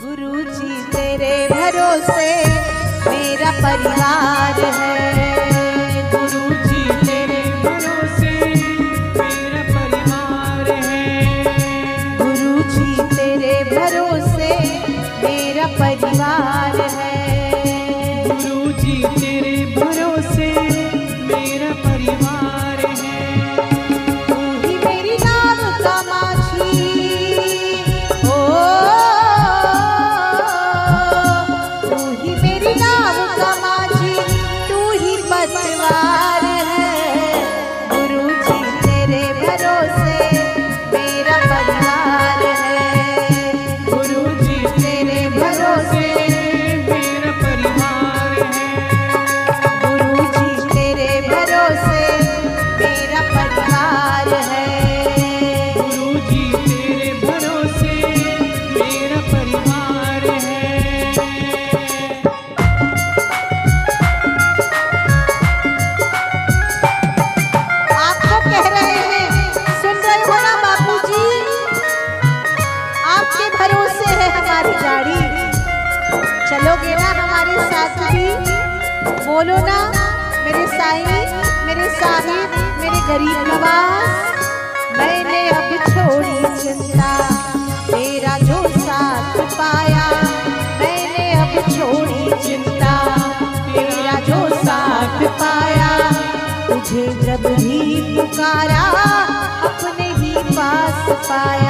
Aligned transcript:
गुरु 0.00 0.32
जी 0.46 0.74
तेरे 0.92 1.36
भरोसे 1.48 2.28
मेरा 3.08 3.50
परिवार 3.60 4.60
है। 4.74 4.95
चलोगे 76.56 76.92
ना 76.96 77.08
हमारे 77.16 77.56
साथ 77.70 77.96
भी 78.12 78.28
बोलो 79.24 79.56
ना, 79.64 79.78
मेरे 80.44 80.66
साई 80.68 81.02
मेरे 81.66 81.88
साई 81.96 82.36
मेरे 82.80 83.00
गरीब 83.08 83.40
नवाज़, 83.48 84.38
मैंने 84.98 85.40
अब 85.56 85.74
छोड़ी 85.88 86.38
चिंता। 86.62 87.10
तेरा 87.90 88.38
जो 88.48 88.62
साथ 88.78 89.36
पाया, 89.58 90.06
मैंने 90.80 91.26
अब 91.42 91.60
छोड़ी 91.68 92.24
चिंता। 92.46 92.94
तेरा 93.74 94.18
जो 94.30 94.40
साथ 94.64 95.26
पाया, 95.42 95.92
तुझे 96.68 97.06
जब 97.22 97.46
ही 97.60 98.00
पुकारा, 98.16 98.82
अपने 99.70 100.08
ही 100.14 100.34
पास 100.50 101.08
पाया। 101.30 101.65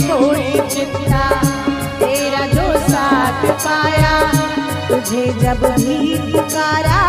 छोड़ी 0.00 0.74
चिंता? 0.74 1.28
तेरा 1.98 2.46
जो 2.46 2.80
साथ 2.88 3.46
पाया, 3.66 4.32
तुझे 4.88 5.26
जब 5.26 5.66
भी 5.76 6.32
पुकारा, 6.32 7.00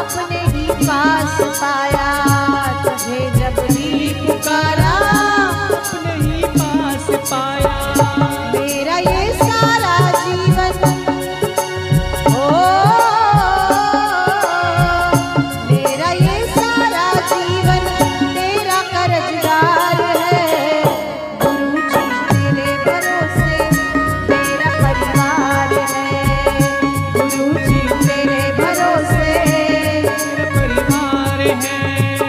अपने 0.00 0.40
ही 0.40 0.86
पास 0.86 1.40
पाया। 1.62 2.08
तुझे 2.82 3.30
जब 3.30 3.62
भी 3.74 4.14
पुकारा, 4.14 4.92
अपने 5.76 6.14
ही 6.14 6.42
पास 6.44 7.32
पाया। 7.32 7.87
परिवार 30.68 31.40
है। 31.40 32.27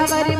भंवरी 0.00 0.39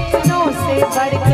अपनों 0.00 0.44
से 0.60 0.74
बढ़कर 0.96 1.27